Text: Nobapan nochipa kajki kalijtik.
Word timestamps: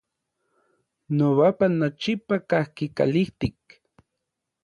Nobapan 1.17 1.71
nochipa 1.81 2.35
kajki 2.53 2.85
kalijtik. 2.97 3.59